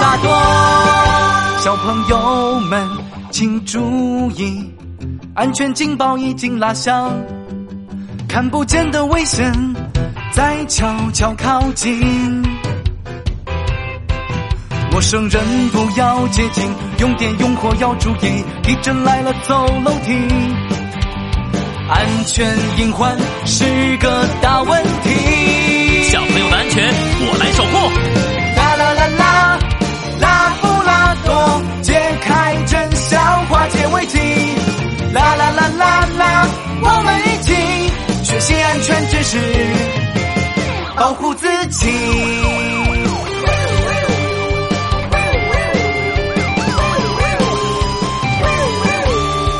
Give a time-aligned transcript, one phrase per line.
[0.00, 0.30] 拉多，
[1.60, 2.88] 小朋友们，
[3.30, 4.70] 请注意，
[5.34, 7.12] 安全警报已经拉响，
[8.28, 9.52] 看不见的危险
[10.32, 12.42] 在悄悄靠近。
[14.90, 16.64] 陌生人不要接近，
[16.98, 20.12] 用电用火要注意，地震来了走楼梯。
[21.88, 23.64] 安全隐患是
[23.98, 24.69] 个大问
[41.00, 41.88] 保护自己。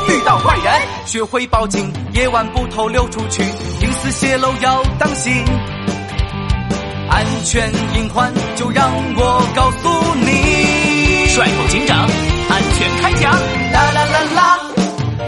[0.07, 0.71] 遇到坏人，
[1.07, 5.43] 学会报警，夜晚不偷溜出去，隐私泄露要当心。
[7.09, 11.25] 安全隐患，就让我告诉你。
[11.29, 11.97] 帅狗警长，
[12.51, 13.31] 安全开讲。
[13.31, 14.59] 啦啦啦啦，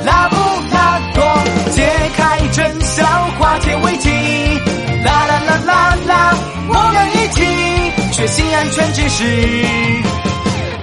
[0.05, 0.35] 拉布
[0.71, 1.23] 拉多，
[1.71, 1.81] 揭
[2.15, 3.03] 开真相，
[3.39, 3.75] 化解
[8.25, 9.25] 学习安全知识，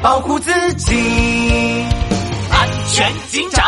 [0.02, 0.94] 保护自己。
[2.50, 3.64] 安全警长，